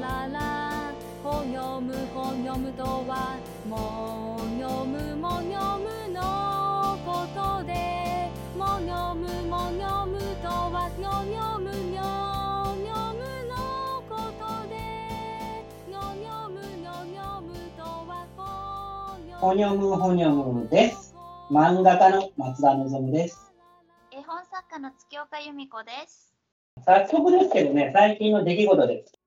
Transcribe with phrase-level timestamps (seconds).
[0.00, 0.92] ララ
[1.22, 3.36] ほにょむほにょむとは
[3.68, 14.76] もにょむもにょむのことでもにょむもにょむとはにょにょむにょにょむのことで
[15.88, 18.26] にょにょむにょにょむとは
[19.40, 21.14] ほにょむほにょむです。
[21.50, 23.52] 漫画家の松田望です。
[24.12, 26.34] 絵本作家の月岡由美子です。
[26.84, 29.17] 早速ですけどね、最近の出来事です。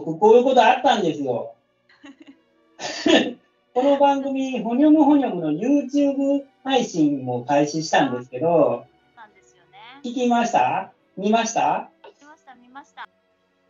[0.00, 1.54] 僕、こういうことあったんですよ。
[3.74, 8.86] この番組、ほにょむほにょむの YouTube 配信も開始したんですけど、
[9.16, 10.00] なんですよね。
[10.02, 10.92] 聞きました？
[11.16, 11.90] 見ました？
[12.02, 13.08] 見ました見ました。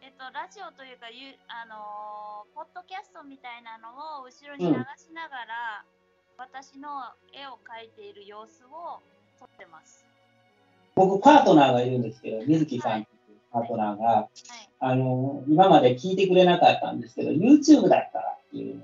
[0.01, 3.89] えっとラジオというかゆあのーポッドキャストみたいなの
[4.21, 5.85] を後ろに流しながら、
[6.39, 6.89] 私の
[7.33, 9.01] 絵を描いている様子を
[9.39, 10.05] 撮ってます。
[10.95, 13.07] 僕、パートナーがいるんですけど、水木さん
[13.55, 14.29] パートナーが、はい。
[14.81, 18.83] あの、今まで聞いてくれなかったんですけど、YouTube だったらっていう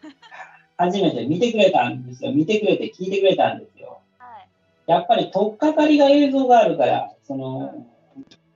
[0.78, 2.32] 初めて見てくれたんですよ。
[2.32, 4.00] 見てくれて聞いてくれたんですよ。
[4.16, 4.48] はい。
[4.86, 7.86] やっぱり取っかかりが映像があるから、その、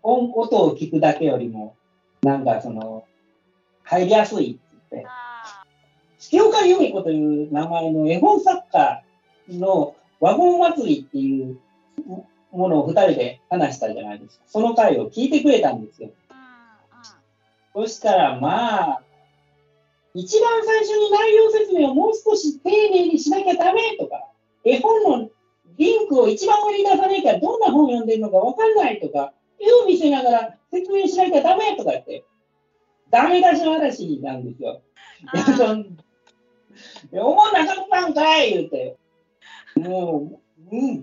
[0.02, 1.76] 音音を聞くだけよりも、
[2.22, 3.04] なんかその、
[3.84, 5.64] 入りやすいって言って、あ
[6.18, 9.02] 月岡由美子という名前の絵本作家
[9.50, 11.58] のワゴン祭りっていう
[12.52, 14.44] ものを二人で話したじゃないですか。
[14.46, 16.10] その回を聞いてくれたんですよ。
[17.74, 19.02] そしたら、まあ、
[20.14, 24.28] 一番最初に内容説明をもう少し丁寧にしなきゃダメとか、
[24.64, 25.30] 絵本の
[25.78, 32.24] リンクを一番上に出さなきゃどんな本読んでるのかわかんないとか、絵を見せながら説明しなきゃダメとかって、
[33.10, 34.82] ダメ出しの話なんですよ。
[35.28, 35.84] あー
[37.12, 38.96] 思わなかったんかい言うて。
[39.76, 40.38] もう、うん、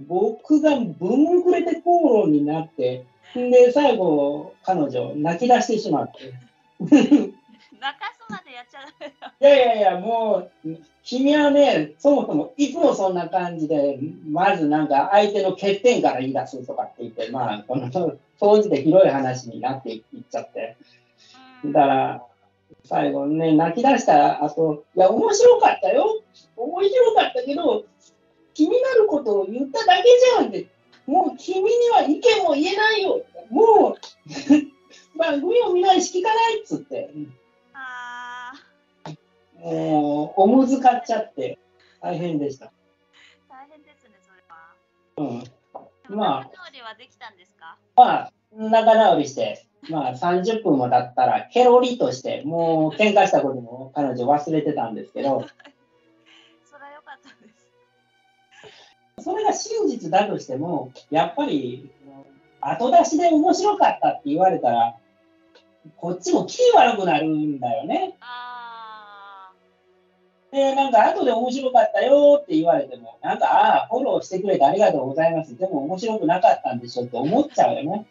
[0.07, 3.05] 僕がぶんくれて口論になって、
[3.37, 6.33] んで、最後、彼女、泣き出してしまって。
[6.79, 9.33] 泣かすまでやっちゃダメだ。
[9.39, 10.69] いやいやいや、もう、
[11.03, 17.89] 君はね、そもそもいつもそんな感じで、まずなんか相手の欠点から言い出すとかって言って、まあ、この、
[18.39, 20.77] 当時で広い話になっていっちゃって。
[21.63, 22.23] うんだから、
[22.85, 26.21] 最後ね、泣き出した後、いや、面白かったよ。
[26.55, 27.83] 面白かったけど、
[28.53, 30.03] 気になることを言っただけ
[30.39, 30.67] じゃんって。
[31.05, 33.23] もう君には意見も言えないよ。
[33.49, 33.97] もう、
[35.17, 37.09] 番組を見ないし聞かないっつって。
[37.73, 38.51] あ
[39.55, 41.57] もう、おむずかっちゃって、
[42.01, 42.67] 大変でした。
[42.67, 42.69] ー
[43.49, 44.73] 大変ですねそれは。
[45.17, 46.15] うん。
[46.15, 47.77] まあ仲直りはできたんですか？
[47.95, 55.45] まあ、仲直りして、まあ30分も経ったら、ケロリとして、もう喧嘩したことも彼女忘れてたんですけど、
[59.21, 61.89] それが真実だとしても、やっぱり、
[62.61, 64.95] 後出しで面白かったって言われたら、
[65.97, 68.15] こっちも気悪くなるんだよね。
[68.21, 69.51] あ
[70.51, 75.55] で、なんか後で面白かったよって言われても、なんか、ああ、フォローしてくれてありがとうございます。
[75.57, 78.05] でも面白くなかったんでしょって思っちゃうよね。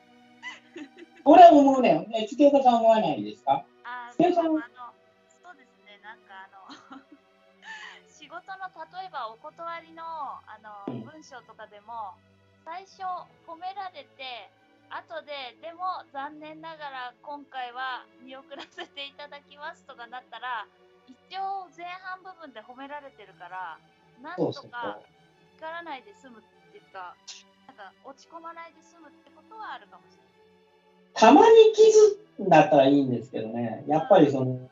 [1.24, 2.06] 俺は思うね。
[2.14, 3.64] え月岡さん思わないですか？
[8.28, 11.08] 仕事の例えばお断りのあのうん。
[11.08, 12.12] 文章とかでも
[12.60, 13.00] 最初
[13.48, 14.52] 褒められて
[14.92, 20.68] 後ででも残念ながら今回は見送らせていただきますとかなったら
[21.08, 23.80] 一応前半部分で褒められてるから
[24.20, 25.00] なんとか
[25.56, 27.16] 怒らないで済むっていうか
[27.64, 30.28] なんか落ち込まないで済むってことはあるかもしれない。
[31.16, 34.70] たまに傷だったらいいんですけどね、やっぱりその、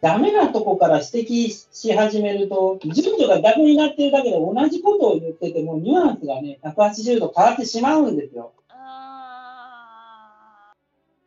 [0.00, 8.52] ダメなとこから指摘し始めると、順序が逆になってるだけで同じことを言ってても、ニュアンスがね、180度変わってしまうんですよ。
[8.70, 10.74] あー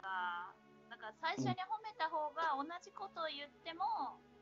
[0.01, 3.85] あーだから最初に褒めた方が同じことを言っても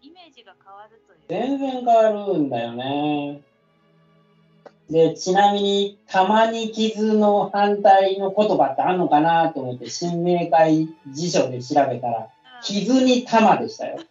[0.01, 1.19] イメージが変わるという。
[1.27, 3.41] 全然変わるんだよね。
[4.89, 12.27] で、ちなみに、たまに傷の反対の言葉ってあんのかなと思って、新明会辞書で調べたら、うん
[12.61, 13.97] 傷に玉でしたよ。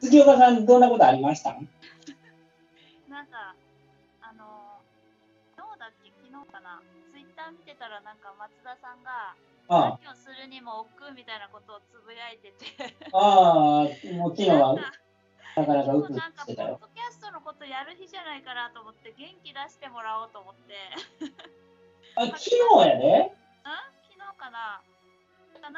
[0.00, 1.54] 月岡さん、どんなことありました？
[3.08, 3.54] なんか、
[4.22, 6.80] あのー、どうだっけ、昨日かな、
[7.12, 9.34] ツイッター見てたら、なんか松田さんが、
[9.70, 13.24] あ何をするにも億劫みたいなことをつぶやいてて、あ、ああ、
[14.14, 14.74] もう昨日は
[15.56, 16.76] なんかなかうつ今日なんか、ポしてたよ。
[16.76, 20.74] ッドキャストのことやる日じゃないかなと思って、元気出してもらおうと思って、
[22.14, 22.50] あ、昨日
[22.86, 23.18] やで。
[23.26, 23.30] ん？
[24.08, 24.80] 昨日かな？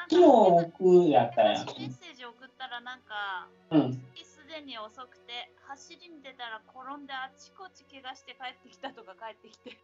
[0.09, 1.67] 昨日僕やったやん。
[1.67, 3.93] メッセージ送ったらなんか、うん。
[4.25, 9.79] すでに遅くて走りに出たら転んであちこち怪我して帰ってきたとか帰ってきて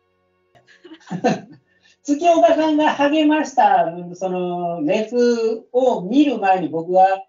[2.03, 7.25] 月岡さんが励ました、その、レースを見る前に僕は、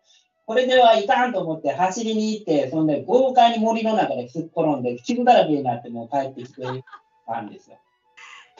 [0.45, 6.83] これではいかんと思って走りに行って、そんで豪快に森の中ですっ転んで、傷だらけになってもう帰ってきて
[7.25, 7.77] たんですよ。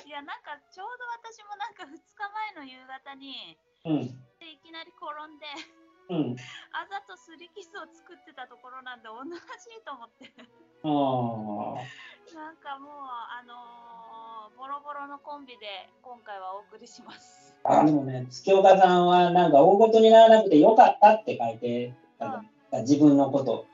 [0.08, 2.00] いや、なんかちょうど私もなんか2日
[2.56, 4.08] 前の夕方に、うん。
[4.40, 5.52] でいきなり転んで、
[6.08, 6.40] うん。
[6.72, 9.36] あざとすり傷を作ってたところなんで同じ
[9.84, 10.32] と思って。
[10.88, 11.84] あ
[12.40, 17.54] なんかもう、あのーボロボロのコンビで今回はお送りします。
[17.64, 17.82] あ。
[17.82, 22.32] あでもね、月岡さんはなんか大事にならなくてよかったって書いて、なん
[22.72, 23.68] か自分のこと。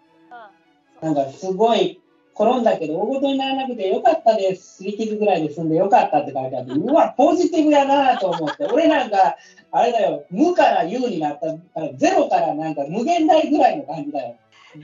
[1.02, 1.14] うん。
[1.14, 2.02] なんかすごい
[2.36, 4.78] 転んだけど大事にならなくてよかったです。
[4.78, 8.66] すり傷ぐらいで済んでよかったって書いてあって、うわ、ポジティブやなと思って。
[8.66, 9.38] 俺なんか、
[9.72, 14.36] あれだよ、無から有になったから、ゼロからなんか無限大ぐらいの感じだよ。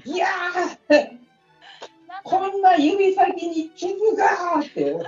[0.05, 1.17] いやー、
[2.23, 4.93] こんな指先に傷がーって。
[4.93, 4.99] だ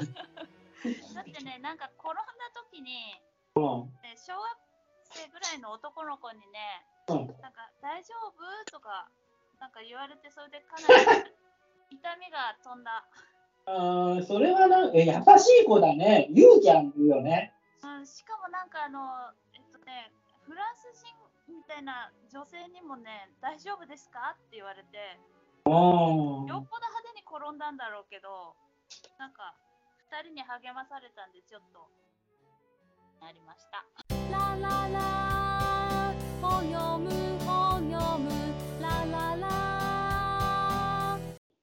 [1.21, 2.23] ってね、なんか転んだ
[2.71, 3.19] 時に、
[3.55, 4.57] うんね、小学
[5.13, 8.71] 生ぐらいの男の子にね、うんなんか大丈夫？
[8.71, 9.09] とか、
[9.59, 10.88] なんか言われて、それでかな
[11.21, 11.29] り
[11.91, 13.03] 痛みが飛んだ。
[13.67, 16.27] あーそれはなんえ優しい子だね。
[16.31, 17.53] 勇気あるよね。
[17.83, 20.11] うん、しかもなんかあの、えっとね、
[20.47, 21.13] フランス人
[21.51, 25.19] みたいな女性にもね、大丈夫ですかって言われて、
[25.65, 28.55] うんよっぽど派手に転んだんだろうけど、
[29.19, 29.53] なんか、
[30.09, 31.88] 二人に励まされたんで、ちょっと、
[33.21, 33.85] なりました。
[34.31, 37.09] ラララほよむ
[37.45, 38.31] ほよむ
[38.81, 40.00] ラララ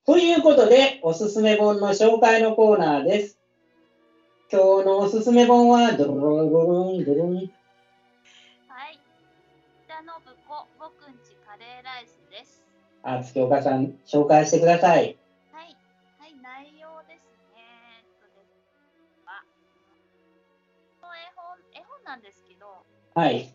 [0.09, 3.39] ということで、おすすめ本の紹介のコーナーです。
[4.51, 7.35] 今日のおすすめ本は、ドロロロンドロン。
[7.37, 7.43] は
[8.89, 8.99] い。
[9.85, 10.09] 北信
[10.49, 12.65] 子、僕んちカレーライスです。
[13.03, 15.19] あ、月岡さん、紹介してください。
[15.53, 15.77] はい。
[16.17, 17.61] はい、内容ですね。
[18.01, 18.65] えっとです
[19.27, 19.45] は、
[21.03, 22.65] この絵本、絵本なんですけど、
[23.15, 23.53] はい。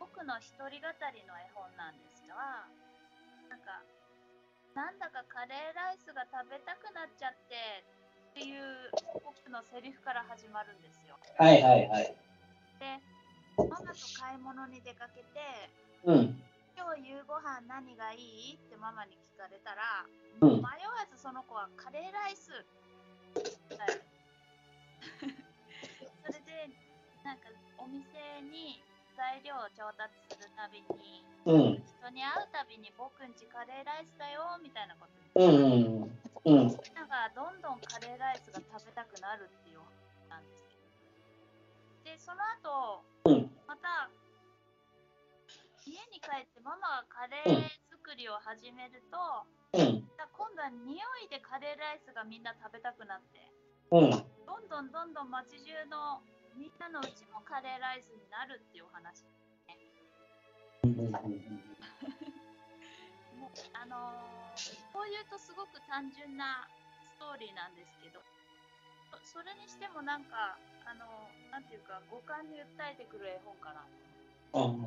[0.00, 2.66] 僕の一人語りの絵本なんですが、
[3.48, 3.78] なんか、
[4.74, 7.54] なんだかカレーライスが食べたくなっちゃって
[8.34, 8.90] っていう
[9.22, 11.14] 僕のセリフから始まるんですよ。
[11.38, 12.10] はいはいはい。
[12.82, 12.98] で、
[13.56, 15.70] ママと買い物に出かけて、
[16.02, 16.42] うん。
[16.74, 18.58] 今日夕ご飯何がいい？
[18.58, 20.02] ってママに聞かれたら、
[20.42, 22.66] うん迷わずその子はカレーライスっ
[23.38, 24.02] て答える
[26.26, 26.66] それで
[27.22, 27.46] なんか
[27.78, 28.82] お店に
[29.14, 31.82] 材料を調達するたびにうん。
[31.82, 36.66] 人に会うたびに僕んちカレーライスだよみたいなこと言ってうん。
[36.66, 36.72] うん。
[36.96, 40.88] なんかどんどんカレーライスが食べたくなるっていう話なんですよ
[42.04, 43.50] でその後うん。
[43.66, 44.10] また
[45.84, 49.20] 家に帰ってママがカレー作りを始めると、
[49.76, 50.00] うん。
[50.32, 53.52] 今度は匂いでカレーライスがみんな食べたくなって
[53.92, 54.10] うん。
[54.48, 56.24] どんどんどんどん街中の
[56.56, 59.24] みんなのうちもカレーライスになるっていうお話
[63.34, 66.68] もうあのーこう言うとすごく単純な
[67.10, 68.22] ストーリーなんですけど
[69.26, 70.56] そそれにしてもなんか
[70.86, 73.82] あのーなんていうか五感に訴えてくる絵本かな、
[74.54, 74.82] うん、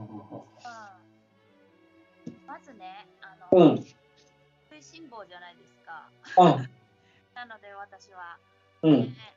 [2.48, 3.84] まずねあの、うん。
[3.84, 6.12] 食いしん坊じゃないですか。
[6.38, 6.70] うん。
[7.36, 8.40] なので私は。
[8.84, 9.02] うん。
[9.16, 9.37] ね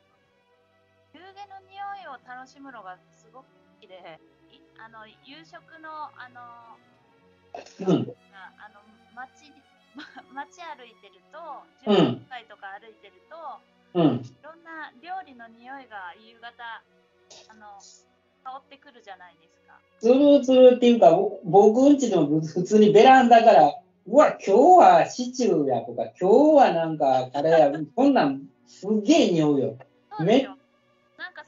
[1.33, 4.19] げの匂いを楽しむのがすごく好きで、
[4.51, 6.77] いあの夕食のあの
[7.87, 8.07] うん。
[8.31, 8.81] ああの
[9.15, 9.51] 街
[10.31, 11.39] 街歩いてると、
[11.87, 13.35] うん住宅街とか歩いてると、
[13.99, 14.23] うん。
[14.23, 16.83] いろんな料理の匂いが夕方
[17.49, 17.79] あの
[18.43, 19.79] 香ってくるじゃないですか。
[19.99, 23.73] つるつるっていうか、ぼ僕んちの普通にベランダから、
[24.07, 29.77] うわ、今日はシチューやとか、今日はなんかカレーや、こんなんすっげえ匂うよ。
[30.17, 30.49] そうですよ。
[30.49, 30.60] なんか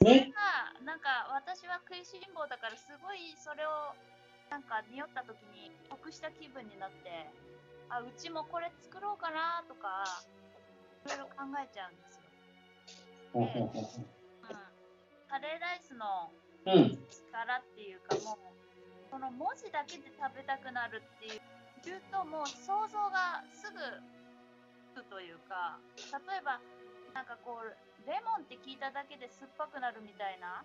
[0.04, 3.96] それねが、なんか私は食いしん坊だから、すごいそれを
[4.50, 7.30] なんか匂った時に得した気分になって、
[7.88, 10.04] あ、うちもこれ作ろうかなとか、
[11.06, 12.24] いろいろ考えちゃうんですよ。
[13.34, 13.50] うん。
[15.28, 16.30] カレーライスの
[16.66, 16.98] うん。
[17.08, 21.40] 力っていうかもうこの文字だけで食べたくなるっていう
[21.84, 23.78] 言うともう想像がすぐ
[24.80, 26.60] つくというか例えば
[27.12, 30.64] なんかこうレモンって聞いただけで酸っぱくなるみたいな？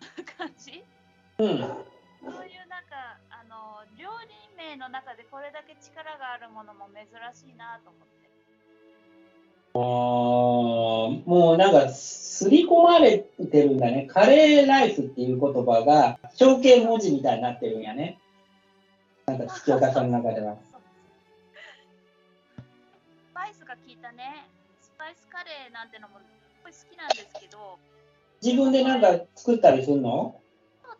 [0.36, 0.84] 感じ？
[1.38, 1.58] うん。
[1.58, 8.20] そういうなんかあの料理名の中でこれだけ力があるものも珍しいなと思って
[9.72, 9.80] あー
[11.28, 14.06] もうなんか、すり込まれてるんだね。
[14.10, 18.18] カレーライスっていう言葉が、象形文字みたいになってるんやね。
[19.26, 20.56] なんか、月岡さんの中では。
[20.66, 20.74] ス
[23.32, 24.48] パイスが効いたね
[24.80, 26.24] スパイスカレーなんてのもす
[26.70, 27.78] ごい好きなんですけど、
[28.40, 30.38] 自分でなんか作ったりするの？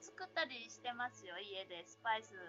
[0.01, 1.85] 作ったりしてますよ、家で。
[1.87, 2.41] スパイスブ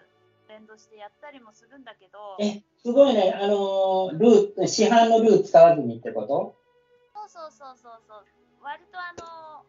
[0.48, 3.36] レンドしてやったりもするんだけど、え、すごいね。
[3.36, 6.56] あのー、ルー、市販のルー使わずにってこと？
[7.12, 8.24] そうそうそうそうそう、
[8.64, 9.62] 割とあの、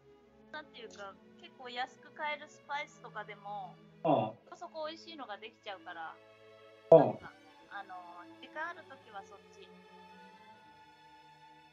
[0.56, 3.76] なんていうか、結構安く買えるスパイスとかでも、
[4.08, 4.58] うん。
[4.58, 6.16] そこ美味しいのができちゃうから、
[6.92, 9.68] あの、時間あるときはそっち。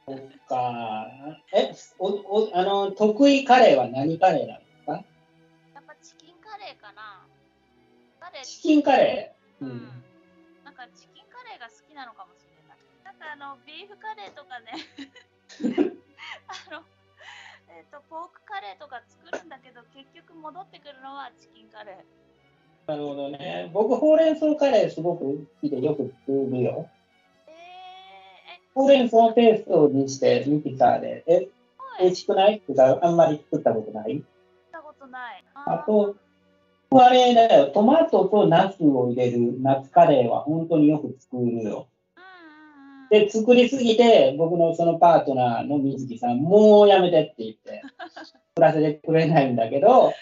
[0.07, 1.07] そっか。
[1.52, 4.92] え、お、お、あの、得意カレーは何カレーなんですか？
[5.75, 7.26] やっぱチキンカレーかな。
[8.19, 9.64] カレーチキンカレー？
[9.64, 10.02] ううんん。
[10.64, 12.78] なんかチキンカレーが好きなのかもしれない。
[13.04, 14.73] なんかあのビーフカレーとかね、
[16.49, 16.83] あの、
[17.69, 21.97] えっ、と、ポークカレーとか作るんだけど、結局戻ってくるのはチキンカレー。
[22.90, 23.71] なるほどね。
[23.73, 26.88] 僕、ほうれん草カレーすごく好きでよく作るよ。
[28.77, 31.25] えー、え、ほうれん草ペーストにしてミキサーで。
[31.27, 31.49] え、
[32.00, 32.57] 美味しくない？
[32.57, 34.15] ってか、あんまり作ったことない？
[34.15, 34.25] 見
[34.73, 35.45] たことない。
[35.55, 36.17] あと、
[36.93, 41.87] あれだよ、トマトとナスを入れるナスカレーは本当によく作るよ。
[43.11, 47.83] で、作りすぎて、僕のそのパートナーの水木さん、もうやめてって言って、
[48.55, 50.12] 作らせてくれないんだけど、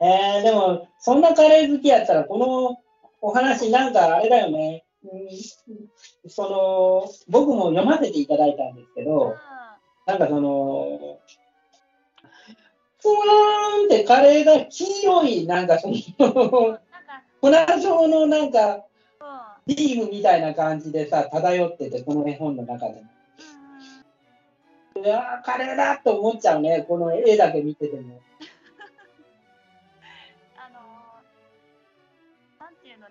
[0.00, 2.78] えー、でも、そんなカレー好きやったら、この
[3.22, 9.34] お話、なんかあれだよね、うんその、僕も読ませていただいたんですけど、
[10.06, 11.20] なんかその、
[13.00, 15.94] ふわーんってカレーが黄色い、なんかその、
[17.40, 18.84] 粉状のなんか、
[19.66, 19.74] うん。
[19.74, 23.02] ビームみたいな感じでさ、漂ってて、この絵本の中でも。
[24.96, 28.20] うわー、カレーだと思っちゃうね、この絵だけ見てても。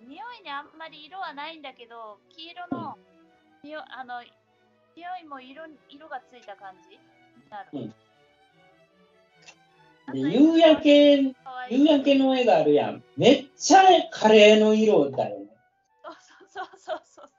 [0.07, 2.97] 匂いにあんまり色はないんだけど、黄色の、
[3.63, 4.21] 匂あの
[4.95, 6.95] 匂いも色色がついた感じ？
[6.95, 7.69] になる。
[7.73, 7.93] うん
[10.11, 11.17] 夕焼け、
[11.69, 13.03] 夕焼けの絵があるやん。
[13.15, 15.45] めっちゃカレーの色だよね。
[16.03, 16.15] そう
[16.49, 17.29] そうそうそう。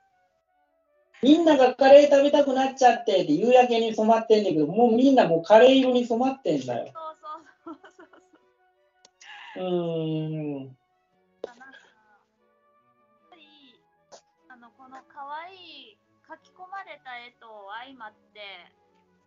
[1.21, 6.93] みんながカレー食べたくなっちゃってって夕焼けに染まってんだけど、もうみんなもうカレー色に染まってんだよ。
[6.93, 7.17] そう
[7.65, 8.07] そうそうそう
[9.55, 9.65] そう。
[9.65, 10.77] うーん。
[15.21, 18.41] 可愛い書き込まれた絵と相まって、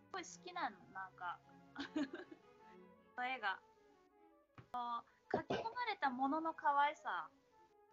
[0.03, 1.39] すごい好きなの、なんか。
[3.23, 3.55] 絵が。
[5.31, 7.29] 書き込まれたものの可愛さ、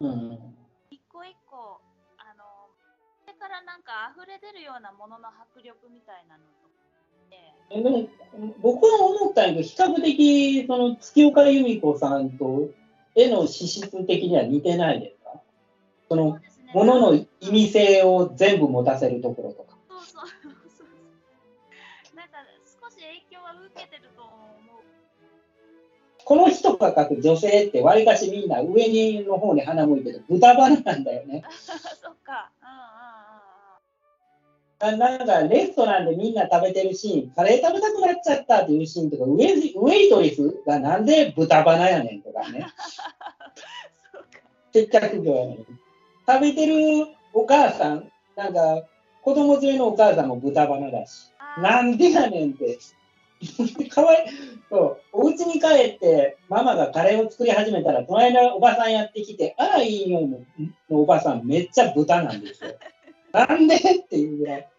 [0.01, 0.55] うん。
[0.91, 1.79] 一個一個、
[2.17, 2.43] あの、
[3.21, 8.09] それからなんか溢れ出るようなものの迫力みたいなのとかで、でも
[8.59, 12.67] 僕は思ったんやけど、比較的、その月岡由美子さんと
[13.15, 15.41] 絵の資質的には似てないですか？
[16.09, 16.37] その
[16.73, 19.77] ものの意味性を全部持たせるところとか。
[19.89, 20.27] そうそう
[20.77, 22.15] そう。
[22.15, 24.83] なんか少し影響は受けてると思う。
[26.25, 31.43] この人が描く女性って、わりかしみんな上にの方に鼻向いてる豚バラなんだよね。
[32.01, 32.51] そっか。
[32.61, 32.83] うんうん
[34.91, 42.67] ななんかレストランでみんな食べてるシーン、カレー食べたくなっちゃったっていうシーンとか、ウェイウェイトレスがなんで豚バラやねんとかね。
[44.11, 44.27] そうか。
[44.73, 45.65] 接客業やのに。
[46.27, 48.83] 食べてるお母さん、なんか
[49.21, 51.31] 子供連れのお母さんも豚バラだし。
[51.57, 52.79] なんでやねんって。
[53.89, 54.25] かわい
[54.69, 55.01] そう。
[55.11, 60.39] お家に帰って、ママがカレーを作り始めたら、隣のおばさんやってきて、あら、いいよの
[60.89, 62.71] のおばさん、めっちゃ豚なんですよ。
[63.31, 64.69] なんでっていうぐらい。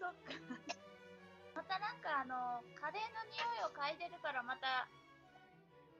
[0.00, 0.16] そっか。
[1.54, 4.88] またなんかあの、カレーの匂いを嗅いでるから、また、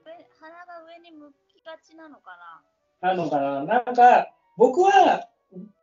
[0.04, 2.62] 上鼻が上に向きがちなのかな
[3.14, 3.64] のかな。
[3.64, 5.28] なんか、僕は、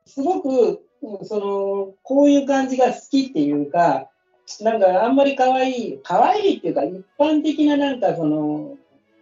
[0.06, 0.82] すごく、
[1.24, 4.10] その、こういう感じが好きっていうか、
[4.62, 8.78] なんか、あんまり可愛い、可愛いっていうか、一般的な、なんか、その、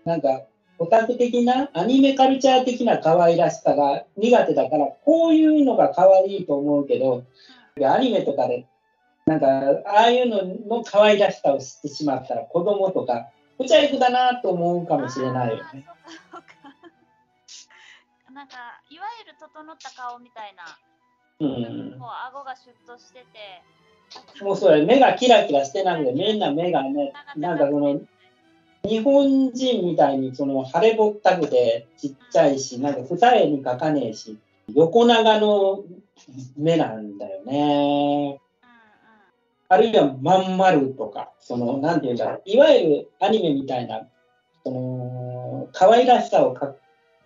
[0.06, 0.44] なんか、
[0.80, 7.24] オタク的な、アニメカルチャー的な可愛らしさが苦手だから、こういうのが可愛いと思うけど、
[7.84, 8.66] アニメとかで、
[9.26, 9.48] なんか、
[9.86, 14.98] ああいうのの可愛らしさを知ってしまったら、子供とか、お茶行くだなと思うか。
[14.98, 15.86] もしれないよね。
[18.38, 18.56] なんか、
[18.92, 20.78] いわゆる整った顔みたいな、
[21.40, 22.00] うん。
[22.00, 28.00] こう、顎がシュッとしてて、もうそれ、目がキラキラしてなくて、みんな目がね、なんかその、
[28.84, 34.38] 日本人みたいにその腫れぼったくてちっちゃいし、なんか二重に描かねえし、
[34.76, 35.84] 横長の
[36.56, 38.40] 目なんだよね。
[39.68, 44.08] あるいはまん丸とか、その、なんていうんだろう、いわゆるアニメみたいな、
[44.64, 46.76] その、可愛らしさをか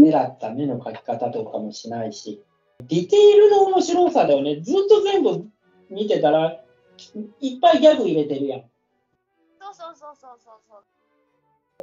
[0.01, 2.43] 狙った目の描き方とかもしないし、
[2.87, 4.61] ディテールの面白さだよね。
[4.61, 5.45] ずっと全部
[5.89, 6.61] 見てたら、
[7.39, 8.61] いっぱいギャグ入れてるやん。
[8.61, 8.65] そ
[9.69, 10.83] うそうそうそうそうそう。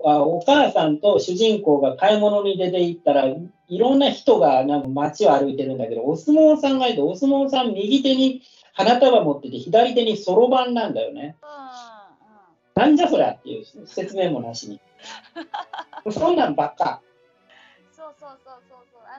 [0.05, 8.43] あお母さんと主人公が買い物に出て行ったら、いろんな人がなんか街を歩いてるんだけど、お相撲さんがいて、お相撲さん右手に
[8.75, 11.37] 花束持ってて、左手にそろばんなんだよね。
[11.43, 12.91] うんうん。
[12.91, 14.81] なんじゃそりゃっていう説明もなしに。
[16.11, 17.03] そんなんばっか。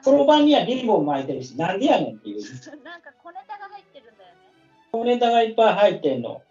[0.00, 2.42] のそろばんにはリボン巻いてるし、なんでやねんっていう。
[2.84, 4.36] なんか小ネタが入ってるんだよね。
[4.92, 6.42] 小ネタがいっぱい入ってんの。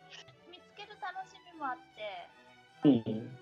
[0.50, 2.02] 見つける楽しみもあって。
[2.88, 2.90] う
[3.20, 3.40] ん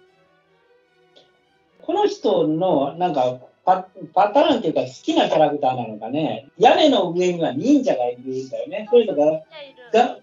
[1.88, 8.90] この人のなんかパパターンっていうか好きなキャラクターなのかね、屋根の上には忍者がいるんだよね。
[8.92, 9.30] それとかじゃあ
[9.62, 9.78] いる。
[9.94, 10.20] が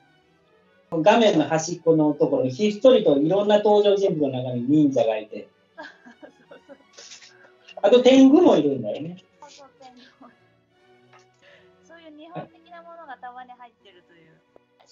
[1.02, 5.48] 画面の端っこのところにひっそりといろんな登場人物の中に忍者がいて、
[7.80, 9.23] あと天狗もいるんだよね。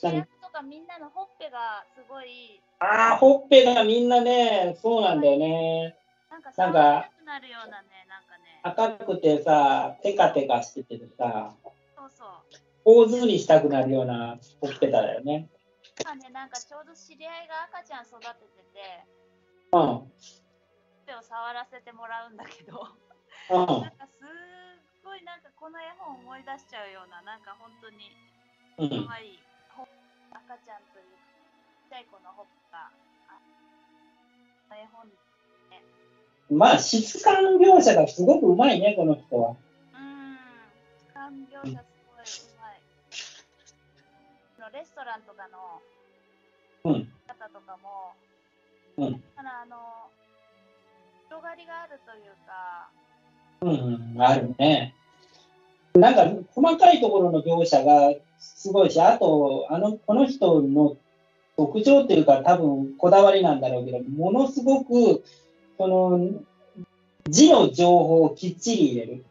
[0.02, 5.96] 主役とかみんなのほっぺがすごい、ああ、ほっぺがみんなね、そうなんだよね。
[6.28, 8.58] なんかなんかなるようなね、なんかね。
[8.64, 11.54] 赤くてさ、テカテカしててさ、
[11.94, 12.28] そうそう。
[12.84, 15.48] 大ずにしたくなるようなほっぺただよね。
[16.00, 18.26] 今ね、なんかちょうど知り合いが赤ちゃん育て
[18.58, 19.06] てて、
[19.70, 19.86] うん。
[19.86, 20.10] ほっ
[21.06, 22.74] ぺを触らせてもらうんだけど、
[23.50, 24.26] うんなんかすっ
[25.04, 28.10] ごいなんかこの絵本思い出しちゃうような、なんか本当に
[28.78, 29.51] うん可愛いほ
[30.48, 31.14] 赤ちゃんという
[31.86, 32.90] ちっちゃい子のほっぺが、
[34.70, 35.06] あ絵本
[36.50, 39.50] まあ、質感描写がすごくうまいね、この人は。
[39.50, 40.68] うーん、
[41.14, 42.82] 感描写すごいうまい。
[44.60, 45.80] のレストランとかの
[46.84, 47.08] うん。
[47.26, 48.12] 方とかも、
[48.98, 49.22] うん。
[49.36, 49.76] ただあの、
[51.28, 52.90] 広がりがあるというか、
[53.62, 54.94] うん、うん、あるね。
[55.94, 60.96] なんか、細かいところの描写がすごいし、あと、あの、この人の
[61.56, 65.22] 特徴っていうか、多分こだわりなんだろうけど、ものすごく、
[65.76, 66.30] その、
[67.28, 69.24] 字の情報をきっちり入れる。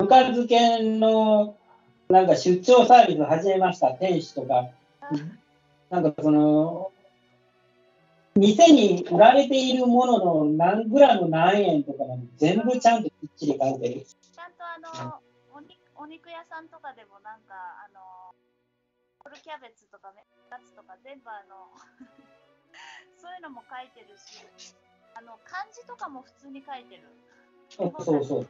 [0.00, 1.56] ぬか漬けの、
[2.08, 4.68] なんか出張サービス始めました店主とか、
[5.90, 6.90] なんかその、
[8.36, 14.06] 店に売られているものの何グラム何円とかも全部ちゃんときっちり書いてる。
[15.52, 18.00] お肉お肉屋さんとかでもなんか、あの、
[19.18, 21.70] ホールキャベツとかメカツとか全部あの、
[23.18, 24.44] そういうのも書いてるし、
[25.14, 27.02] あの、漢字とかも普通に書いてる。
[27.70, 28.48] そうそう。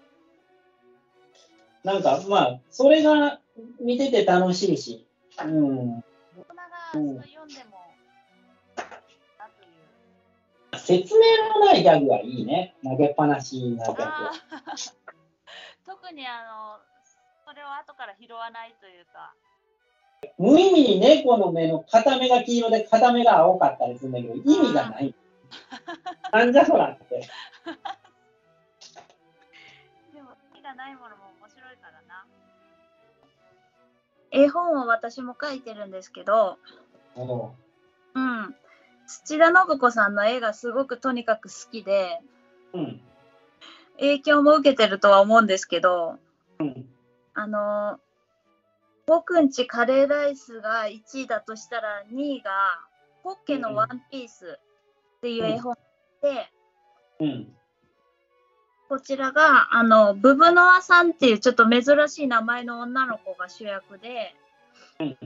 [1.84, 3.40] なんかまあ、それが
[3.78, 5.06] 見てて楽しいし、
[5.42, 6.02] うん、大
[6.48, 7.94] 人がそう読んでも、
[10.72, 10.78] う。
[10.78, 12.74] 説明のないギャグはいいね。
[12.82, 14.32] 投げっぱなしなギャグあは。
[16.04, 16.78] ー特にあの、
[17.46, 19.34] それを後から拾わないというか、
[20.38, 25.14] 無意味に猫の目の片目が黄色で片目が青かったりするんだけど、意味がない。
[26.32, 27.04] なんじゃそらって。
[30.12, 32.26] でも、意味がないものも面白いからな。
[34.30, 36.58] 絵本を私も書いてるんですけど、
[37.16, 37.54] お
[38.14, 38.54] うん。
[39.06, 42.20] 土田信子さんの絵がすごくとにかく好きで、
[42.72, 43.00] うん。
[43.98, 46.18] 影響も受けてるとは思うんですけど、
[46.58, 46.86] うん。
[47.34, 47.98] あの、
[49.06, 52.50] 僕んちカレーライスが1位だとしたら2位が、
[53.22, 54.58] ポッケのワンピース
[55.16, 55.76] っていう絵本
[56.22, 56.50] で、
[57.20, 57.56] うん。
[58.88, 64.34] こちらが、あの、ブブノアさんっていうちょっと珍しい名前の女の子が主役で、
[65.00, 65.16] うん。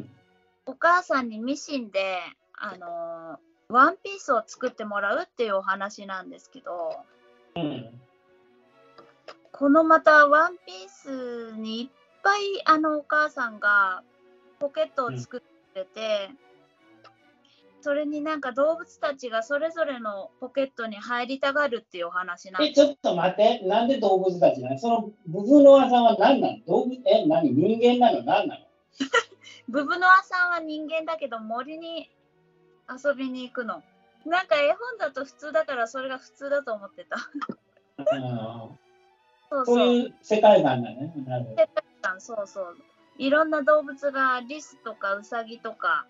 [0.66, 2.18] お母さんにミシンで、
[2.54, 7.04] あの、ワンピースを作ってもらうっていうお話なんですけど、
[7.56, 8.00] うん。
[9.58, 11.88] このまたワンピースにいっ
[12.22, 14.04] ぱいあのお母さんが
[14.60, 16.30] ポケットを作ってて、
[17.80, 22.86] それになんか動物たちがそれぞれのポケットに入りたがるっていうお話なんえ、です。
[22.86, 23.66] ちょっと待って。
[23.66, 27.50] なんで動物たちなのそのブブノアさんは何なの動物、え、何？
[27.50, 28.22] 人間なの？
[28.22, 28.64] 何なの？
[29.68, 32.08] ブブノアさんは人間だけど森に
[32.88, 33.82] 遊びに行くの。
[34.24, 37.16] なんか絵本だと普通だからそれが普通だと思ってた。
[39.50, 39.94] うんそうそうそう。
[39.94, 41.12] いう世界観だね。
[41.26, 42.20] なるほど。
[42.20, 42.76] そうそう。
[43.18, 46.06] いろんな動物がリスとかウサギとか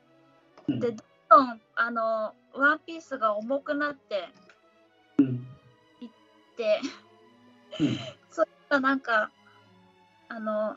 [0.68, 0.96] うんでどん
[1.30, 4.28] どんあのワンピースが重くなって
[5.18, 5.46] うん
[6.00, 6.08] いっ
[6.56, 6.80] て、
[7.80, 7.98] うん
[8.30, 9.30] それがなんか
[10.28, 10.76] あの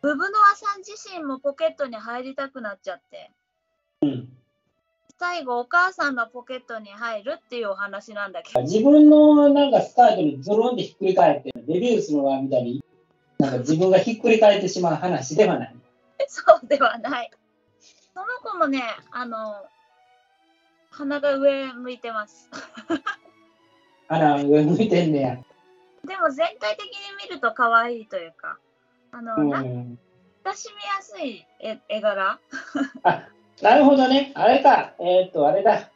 [0.00, 3.30] ブブノアさん自身もポケットに入りたくなっちゃって
[4.00, 4.28] うん
[5.18, 12.84] 最後お母さんのポケットに入るっていうお話なんだけど自分のなんかスカートにゾロンでひっくり返って、デビューするのがみたいに、
[13.38, 15.76] なんか自分がひっくり返ってしまう話ではない。
[16.28, 17.30] そうではない。
[18.12, 19.66] その子もね、あの、
[20.90, 22.50] 鼻が上向いてます。
[24.08, 25.36] あら、上向いてんねや。
[26.06, 26.90] でも全体的に
[27.22, 28.58] 見ると可愛いというか、
[29.12, 29.98] あの、うなんん。
[30.44, 32.38] 親しみやすい絵絵柄？
[33.02, 33.28] あ、
[33.64, 34.30] なるほどね。
[34.34, 34.92] あれか。
[35.00, 35.90] えーっと、あれだ。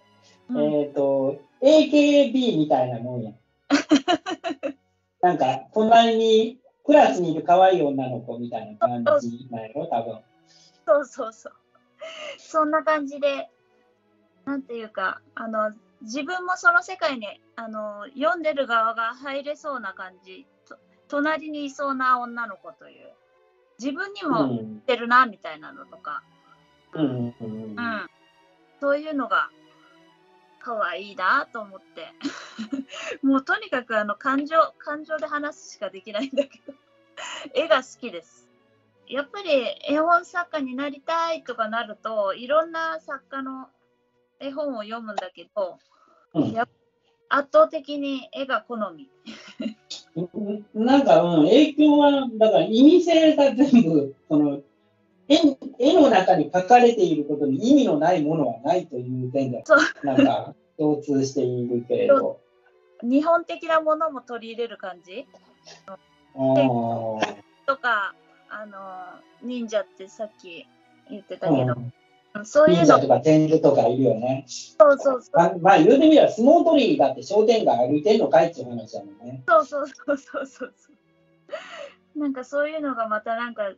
[0.49, 3.33] うんえーっと、AKB みたいなもんや。
[5.21, 10.19] なんか、隣に、クラスにいる可愛い女の子みたいな感じなんやろ、多分。
[10.87, 11.53] そうそうそう。
[12.39, 13.51] そんな感じで、
[14.47, 17.27] なんていうか、あの、自分もその世界に、
[17.57, 20.79] あの、読んでる側が入れそうな感じ、と
[21.09, 23.13] 隣にいそうな女の子という、
[23.79, 24.81] 自分にうも似ん。
[24.81, 26.38] てるな、みたいなのとか、うん。
[26.95, 27.35] うん。
[27.41, 27.77] うん。
[28.81, 29.51] そういうのが、
[30.61, 32.09] 可愛いなと思って。
[33.23, 36.75] もうとにかくあの感情、感情で話すしかできないんだけど、
[37.55, 38.49] 絵が好きです。
[39.07, 39.51] やっぱり
[39.89, 43.69] 絵本作家になりたいとかなると、いろんな作家の
[44.39, 45.79] 絵本を読むんだけど、
[46.35, 46.55] うん
[47.31, 49.11] 圧倒的に絵が好み。
[50.75, 54.63] なんか、うん、影響は、だから意味性が全部、その、
[55.29, 55.37] 絵
[55.79, 62.41] 絵の中に書かれていることに意味のないものはないという点でそう、なんか共通しているけれど。
[63.03, 65.27] 日本的なものも取り入れる感じ？
[67.67, 68.15] とか、
[68.49, 68.79] あの、
[69.43, 70.67] 忍者ってさっき
[71.09, 71.93] 言ってたけど、うん
[72.45, 74.45] そういうの忍者とか天狗とかいるよね。
[74.47, 75.37] そうそうそう。
[75.37, 79.43] ままあ言うてみれば相撲取りだって商店街歩いてんのかいっていう話だもんね。
[79.49, 80.73] そうそうそうそうそう。
[82.19, 83.73] なんかそういうのがまたなんか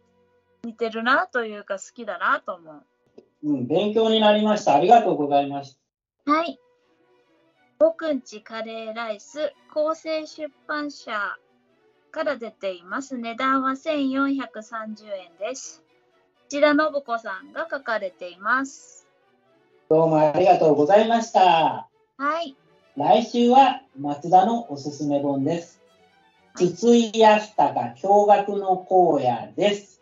[0.65, 2.83] 似てるなというか好きだなと思う。
[3.43, 4.75] うん、勉強になりました。
[4.75, 5.79] ありがとうございまし
[6.27, 6.33] た。
[6.33, 6.59] はい。
[7.79, 11.39] 僕んちカレーライス、構成出版社
[12.11, 13.17] から出ています。
[13.17, 15.83] 値段は1430円です。
[16.49, 19.07] 内田信子さんが書かれています。
[19.89, 21.89] どうもありがとうございました。
[22.19, 22.55] はい。
[22.97, 25.81] 来週は松田のおすすめ本です。
[26.57, 30.00] 筒井康隆驚愕の荒野です。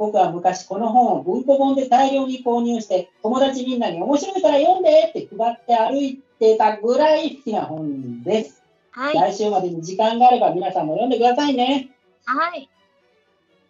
[0.00, 8.62] 僕は昔この本を文庫本で大量に購入して友達みんなに面白いから読んでって配って歩いてたぐらい好きな本です。
[8.92, 9.14] はい。
[9.14, 11.90] 来週までに時間があれば皆さんも読んでくださいね。
[12.24, 12.70] はい。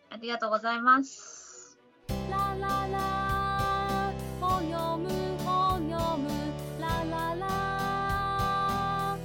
[0.08, 1.76] ありがとうございます。
[2.30, 5.08] ラララ本読む
[5.44, 6.28] 本読む
[6.80, 9.18] ラララ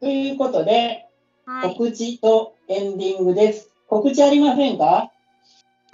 [0.00, 1.06] ということで、
[1.46, 1.70] はい。
[1.70, 3.70] 告知とエンディングです。
[3.88, 5.10] 告知ありませんか？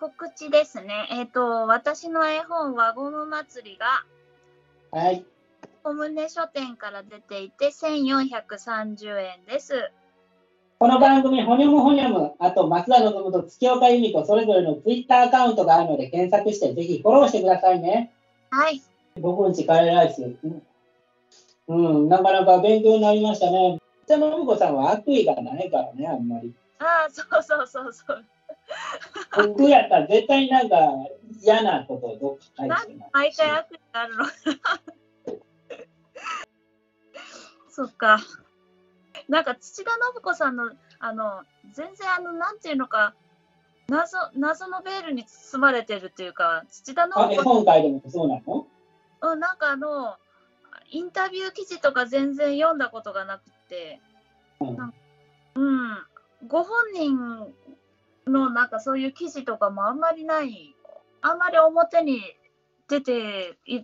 [0.01, 1.09] 告知ですね。
[1.11, 4.07] えっ、と、私の絵本輪ゴム祭りが、
[4.99, 5.27] はい。
[5.85, 9.91] おむね書店から出ていて、1430円です。
[10.79, 18.11] この番組、ほにょむほにょむ、あと松田のと月岡由美子、それぞれのツイッターアカウントがあるので検索して、ぜひフォローしてくださいね。
[18.49, 18.81] はい。
[19.21, 20.23] 僕んちカレーライス。
[20.23, 20.63] うん
[21.69, 23.79] うん、なかなか勉強になりましたね。
[24.07, 26.55] 北野信子さんは悪意がないからね、あんまり。
[26.79, 28.25] ああ、そうそうそうそう。
[29.37, 30.77] 僕やったら絶対なんか
[31.43, 32.89] 嫌なことをどっか書いてます。
[33.13, 34.25] 毎回悪意があるの。
[37.71, 38.19] そっか。
[39.29, 43.15] なんか土田信子さんの、あの、全然あの、なんていうのか、
[43.89, 48.67] 謎、謎のベールに包まれてるっていうか、土田信子本もそうなの？
[49.23, 50.17] うん、なんかあの、
[50.91, 54.01] インタビュー記事とか全然読んだことがなくて、
[54.61, 54.93] うん
[55.55, 55.61] う
[55.95, 55.99] ん、
[56.49, 57.19] ご本人
[58.31, 60.75] のなんかそういう記事とかもあんまりない、
[61.21, 62.23] あんまり表に
[62.89, 63.83] 出てい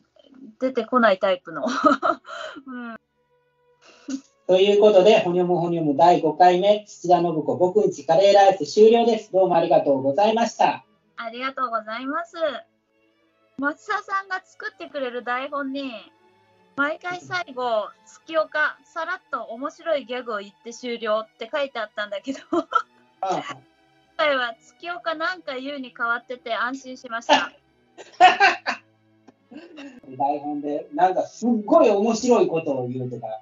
[0.58, 1.66] 出てこないタイプの。
[2.66, 2.96] うん、
[4.46, 9.32] ということで、ほにょむほにょむ第5回目、土田信子、僕んちカレーライス終了です。
[9.32, 10.84] どうもありがとうございました。
[11.16, 12.36] ありがとうございます。
[13.58, 15.90] 松田さんが作ってくれる台本に、
[16.76, 22.68] 毎回最後、月岡、さらっと面白いギャグを言って終了って書いてあったんだけど、今
[23.22, 23.42] あ
[24.16, 27.52] 回は月岡なんか言うに変わってて安心しました。
[30.18, 33.40] 台本で、なんかすっごい面白いことを言うとか、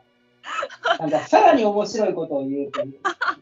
[0.99, 2.83] なんかさらに面白いことを言うと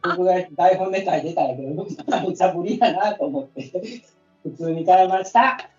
[0.02, 1.84] 僕が台本で書いてたんやけど、
[2.28, 3.72] めちゃ無理やなと思って、
[4.42, 5.70] 普通に変えました。